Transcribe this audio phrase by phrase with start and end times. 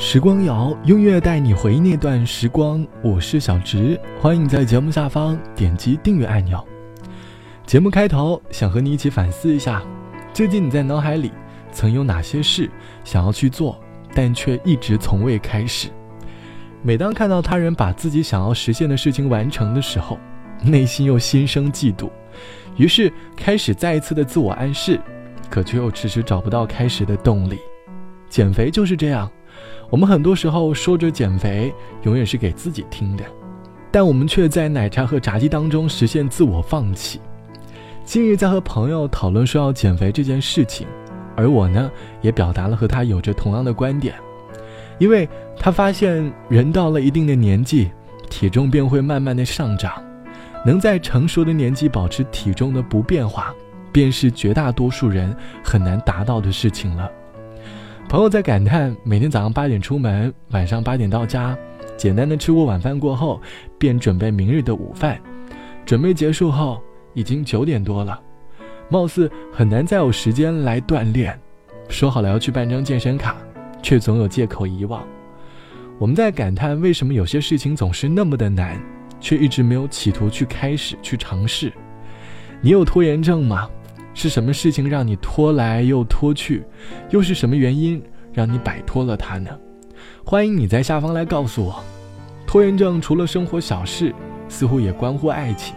[0.00, 2.86] 时光谣，音乐带你回忆那段时光。
[3.02, 6.64] 我是小直，欢迎在节目下方点击订阅按钮。
[7.66, 9.82] 节目开头想和你一起反思一下，
[10.32, 11.32] 最近你在脑海里
[11.72, 12.70] 曾有哪些事
[13.02, 13.76] 想要去做，
[14.14, 15.88] 但却一直从未开始？
[16.80, 20.16] 每当看到他人把自己想要实现的事情完成的时候，
[20.62, 22.08] 内心又心生嫉妒，
[22.76, 25.00] 于是开始再一次的自我暗示，
[25.50, 27.58] 可却又迟迟找不到开始的动力。
[28.28, 29.28] 减肥就是这样。
[29.90, 33.24] 我们很多时候说着减肥，永远是给自己听的，
[33.90, 37.20] 但我们却在奶茶和炸鸡当中实现自我放弃。
[38.04, 40.86] 近日在和朋友讨论说要减肥这件事情，
[41.34, 44.14] 而我呢，也表达了和他有着同样的观点，
[44.98, 45.26] 因为
[45.58, 47.90] 他发现人到了一定的年纪，
[48.28, 49.92] 体重便会慢慢的上涨，
[50.66, 53.54] 能在成熟的年纪保持体重的不变化，
[53.90, 57.10] 便是绝大多数人很难达到的事情了。
[58.08, 61.54] 朋友在感叹：每天早上八点出门，晚上八点到家，
[61.98, 63.38] 简单的吃过晚饭过后，
[63.78, 65.20] 便准备明日的午饭。
[65.84, 68.18] 准备结束后，已经九点多了，
[68.88, 71.38] 貌似很难再有时间来锻炼。
[71.90, 73.36] 说好了要去办张健身卡，
[73.82, 75.06] 却总有借口遗忘。
[75.98, 78.80] 我们在感叹为什么有些事情总是那么的难，
[79.20, 81.70] 却一直没有企图去开始去尝试。
[82.62, 83.68] 你有拖延症吗？
[84.18, 86.64] 是什么事情让你拖来又拖去，
[87.10, 88.02] 又是什么原因
[88.32, 89.56] 让你摆脱了它呢？
[90.24, 91.80] 欢迎你在下方来告诉我。
[92.44, 94.12] 拖延症除了生活小事，
[94.48, 95.72] 似乎也关乎爱情。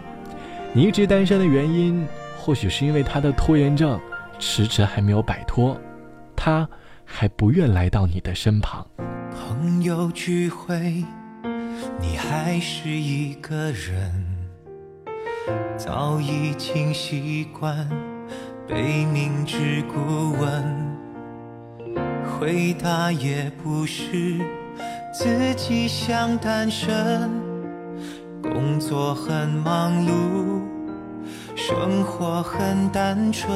[0.72, 2.04] 你一直单身的原因，
[2.36, 3.96] 或许是因为他的拖延症
[4.40, 5.80] 迟迟还没有摆脱，
[6.34, 6.68] 他
[7.04, 8.84] 还不愿来到你的身旁。
[9.30, 11.04] 朋友聚会，
[12.00, 14.10] 你还是一个人，
[15.76, 17.88] 早已经习惯。
[18.74, 20.64] 被明知故问，
[22.24, 24.38] 回答也不是
[25.12, 27.28] 自己想单身。
[28.42, 30.62] 工作很忙碌，
[31.54, 33.52] 生活很单纯。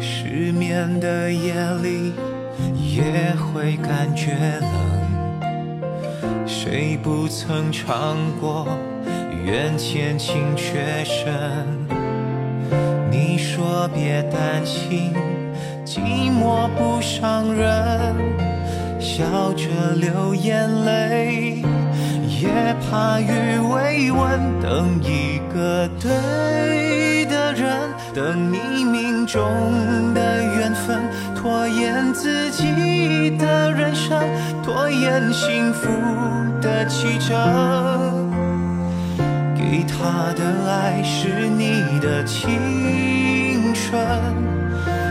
[0.00, 1.52] 失眠的夜
[1.82, 2.14] 里
[2.74, 4.58] 也会感觉
[5.42, 8.66] 冷，谁不曾尝过
[9.44, 11.97] 缘浅情却深？
[13.58, 15.12] 说别担心，
[15.84, 15.98] 寂
[16.30, 18.14] 寞不伤人，
[19.00, 19.24] 笑
[19.54, 21.60] 着流眼泪，
[22.40, 22.48] 也
[22.88, 24.60] 怕雨未温。
[24.62, 29.42] 等一个对的人，等你命中
[30.14, 31.00] 的缘分，
[31.34, 34.22] 拖延自己的人生，
[34.62, 35.88] 拖延幸福
[36.62, 38.30] 的启程。
[39.56, 42.48] 给他的爱是你的情
[43.88, 43.98] 春，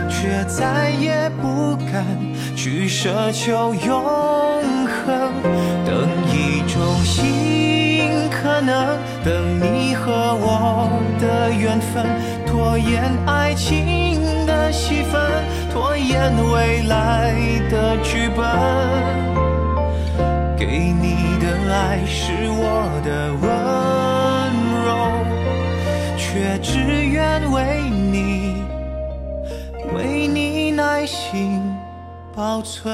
[0.08, 2.06] 却再也不敢
[2.54, 5.32] 去奢求永恒。
[5.84, 10.88] 等一种新可能，等你和我
[11.20, 12.06] 的缘分，
[12.46, 15.20] 拖延爱情的戏份，
[15.72, 17.34] 拖延未来
[17.68, 18.46] 的剧本。
[20.56, 23.48] 给你的爱是我的温
[24.86, 24.88] 柔。
[26.16, 28.57] 却只愿为你，
[31.08, 31.74] 心
[32.36, 32.92] 保存。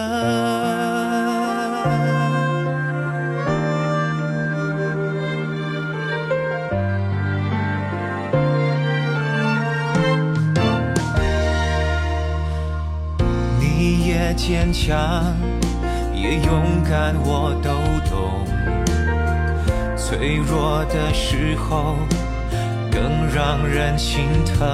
[13.58, 15.34] 你也坚强，
[16.14, 17.70] 也勇敢，我都
[18.08, 18.44] 懂。
[19.96, 21.96] 脆弱的时候。
[22.94, 23.02] 更
[23.34, 24.64] 让人心疼。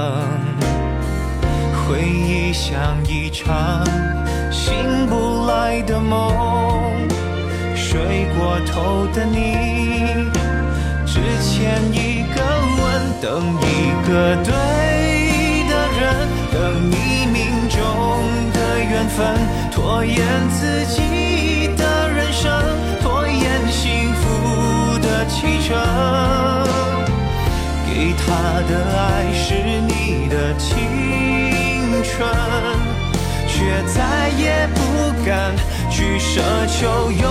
[1.91, 3.85] 回忆像一场
[4.53, 4.73] 醒
[5.09, 6.31] 不来的梦，
[7.75, 10.31] 睡过头的你，
[11.05, 12.41] 只欠一个
[12.79, 12.87] 吻，
[13.21, 14.55] 等一个对
[15.69, 16.15] 的人，
[16.53, 17.77] 等你命中
[18.53, 19.37] 的缘分，
[19.73, 20.17] 拖延
[20.49, 22.53] 自己的人生，
[23.03, 25.77] 拖延幸福的启程。
[27.93, 29.55] 给他的爱是
[29.89, 30.79] 你的青
[32.11, 32.29] 春，
[33.47, 33.55] 却
[33.95, 33.99] 再
[34.39, 34.79] 也不
[35.25, 35.31] 敢
[35.91, 36.33] 去奢
[36.67, 36.79] 求
[37.13, 37.25] 永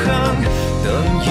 [0.00, 0.06] 恒。
[0.84, 0.86] 等
[1.24, 1.28] 一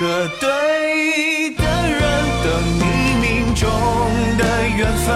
[0.00, 0.48] 个对
[1.50, 2.00] 的人，
[2.42, 2.48] 等
[2.78, 2.82] 你
[3.20, 3.68] 命中
[4.38, 4.42] 的
[4.74, 5.06] 缘分，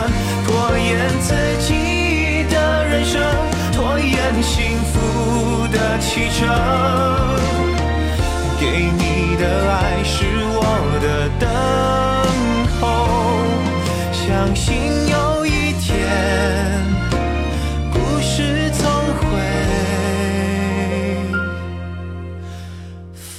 [0.46, 1.34] 拖延自
[1.66, 3.18] 己的人生，
[3.72, 6.46] 拖延幸福的启程。
[8.60, 10.60] 给你的爱是我
[11.00, 11.48] 的等
[12.78, 12.84] 候，
[14.12, 14.76] 相信
[15.08, 15.16] 有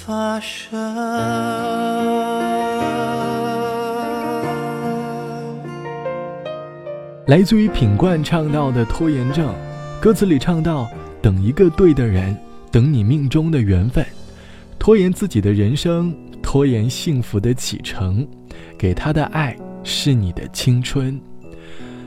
[0.05, 0.79] 发生。
[7.25, 9.51] 来自于品冠唱到的拖延症，
[9.99, 10.87] 歌词里唱到
[11.23, 12.37] ：“等一个对的人，
[12.71, 14.05] 等你命中的缘分，
[14.77, 18.27] 拖延自己的人生，拖延幸福的启程，
[18.77, 21.19] 给他的爱是你的青春。”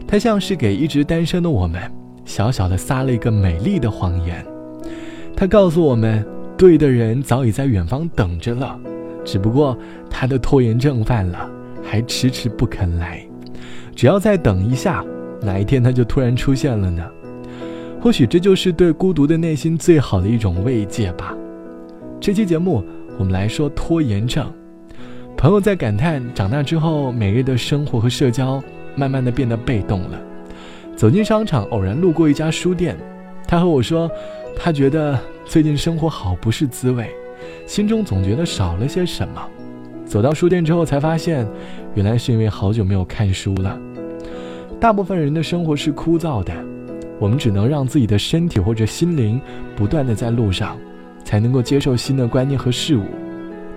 [0.07, 1.83] 他像是给一直单身的我们，
[2.25, 4.47] 小小的撒了一个美丽的谎言。
[5.37, 6.25] 他告诉我们，
[6.59, 8.77] 对的人早已在远方等着了，
[9.25, 9.79] 只不过
[10.11, 11.49] 他的拖延症犯了，
[11.85, 13.25] 还迟迟不肯来。
[13.95, 15.05] 只要再等一下，
[15.41, 17.09] 哪一天他就突然出现了呢？
[18.01, 21.33] 或许这就是对孤独的内心最好的一种慰藉吧。
[22.21, 22.85] 这期节目
[23.17, 24.53] 我们来说拖延症。
[25.37, 28.61] 朋友在感叹，长大之后每日的生活和社交
[28.97, 30.21] 慢慢的变得被动了。
[30.97, 32.97] 走进商场，偶然路过一家书店，
[33.49, 34.11] 他和我说，
[34.55, 37.11] 他觉得最近生活好不是滋味，
[37.67, 39.43] 心中总觉得少了些什么。
[40.05, 41.49] 走到书店之后，才发现，
[41.95, 43.81] 原来是因为好久没有看书了。
[44.79, 46.53] 大部分人的生活是枯燥的，
[47.19, 49.41] 我们只能让自己的身体或者心灵
[49.75, 50.77] 不断的在路上，
[51.25, 53.05] 才能够接受新的观念和事物。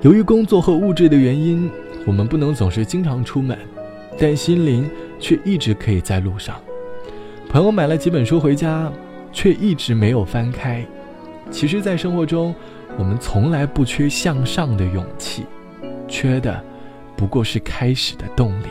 [0.01, 1.71] 由于工作和物质的原因，
[2.05, 3.57] 我们不能总是经常出门，
[4.19, 6.57] 但心灵却一直可以在路上。
[7.49, 8.91] 朋友买了几本书回家，
[9.31, 10.85] 却一直没有翻开。
[11.49, 12.55] 其实，在生活中，
[12.97, 15.45] 我们从来不缺向上的勇气。
[16.07, 16.61] 缺的
[17.15, 18.65] 不过是开始的动力，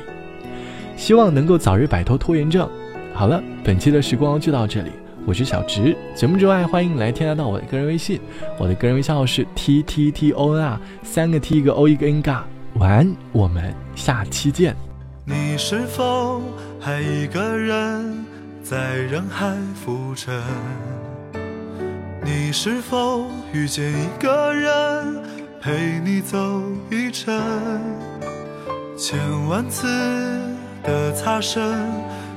[0.97, 2.69] 希望能够早日摆脱拖延症。
[3.15, 4.91] 好了，本期的时光就到这里，
[5.27, 5.97] 我是小直。
[6.15, 8.21] 节目之外，欢迎来添加到我的个人微信，
[8.59, 12.45] 我的个人微信号是 t t t o n r，三个 t 一个 o 一个 n 嘎。
[12.75, 14.77] 晚安，我们下期见。
[15.25, 16.43] 你是否
[16.79, 18.25] 还一个人
[18.71, 20.33] 在人海浮沉？
[22.23, 25.25] 你是否遇见一个人？
[25.61, 27.35] 陪你走一程，
[28.97, 29.19] 千
[29.49, 29.89] 万次
[30.85, 31.77] 的擦身，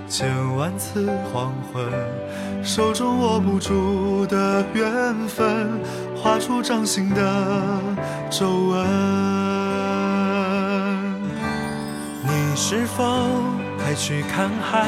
[0.09, 1.85] 千万次黄昏，
[2.63, 5.69] 手中握不住的缘分，
[6.15, 7.80] 画出掌心的
[8.31, 8.88] 皱纹。
[12.24, 13.30] 你是否
[13.77, 14.88] 还去看海，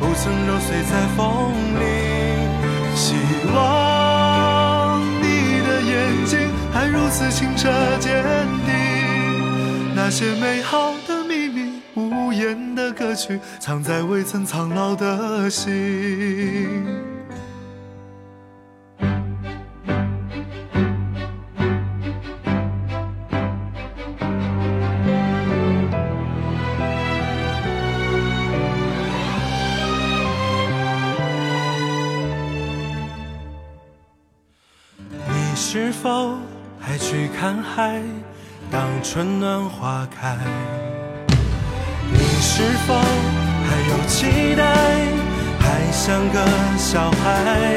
[0.00, 1.82] 不曾揉碎在风里，
[2.94, 3.14] 希
[3.54, 8.22] 望你的眼睛还如此清澈坚
[8.64, 8.74] 定。
[9.94, 17.15] 那些美好的秘密，无言的歌曲，藏在未曾苍老的心。
[35.86, 36.36] 是否
[36.80, 38.02] 还去看海？
[38.72, 40.36] 当春暖花开，
[42.10, 44.64] 你是否还有期待？
[45.60, 46.44] 还像个
[46.76, 47.68] 小孩？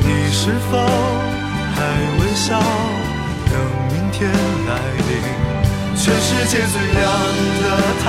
[0.00, 0.78] 你是否
[1.72, 1.78] 还
[2.18, 2.58] 微笑？
[3.46, 3.54] 等
[3.92, 4.28] 明天
[4.66, 4.72] 来
[5.06, 5.10] 临，
[5.94, 7.00] 全世界最亮
[7.62, 7.64] 的
[8.02, 8.04] 太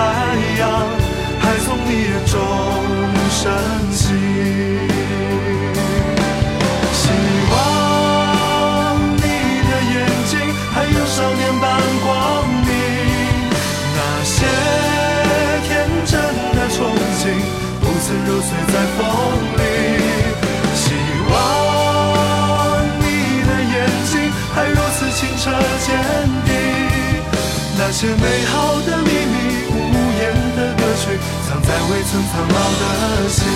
[28.04, 29.36] 些美好的秘密，
[29.72, 29.76] 无
[30.20, 30.22] 言
[30.58, 31.18] 的歌曲，
[31.48, 33.48] 藏在未曾苍老的心。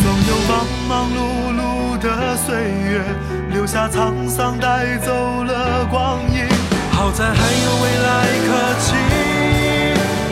[0.00, 0.52] 总有忙
[0.86, 1.18] 忙碌
[1.58, 3.02] 碌的岁月，
[3.50, 6.46] 留下沧桑，带走了光阴。
[6.92, 8.06] 好在还有未来
[8.46, 8.94] 可期，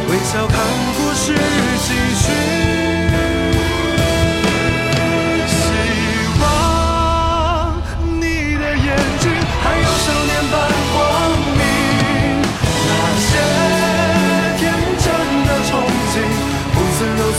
[0.08, 0.56] 微笑看
[0.94, 2.53] 故事继续。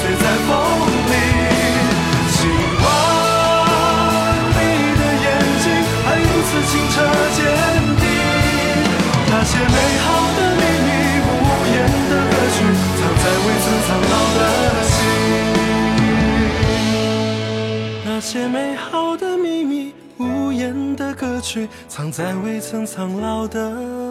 [0.06, 0.50] 飞在风
[1.10, 1.14] 里，
[2.30, 2.38] 希
[2.84, 2.86] 望
[4.54, 4.60] 你
[5.00, 5.28] 的眼
[5.64, 5.66] 睛
[6.06, 6.96] 还如此清澈
[7.36, 7.42] 坚
[8.00, 8.06] 定。
[9.32, 10.08] 那些美好
[10.38, 10.88] 的秘密，
[11.26, 11.34] 无
[11.74, 11.76] 言
[12.12, 12.58] 的歌曲，
[13.00, 14.40] 藏在未曾苍老的
[14.94, 14.96] 心。
[18.06, 24.05] 那些美好的秘密，无言的歌曲，藏在未曾苍老的。